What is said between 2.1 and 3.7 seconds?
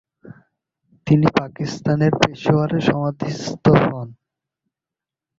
পেশোয়ারে সমাধিস্থ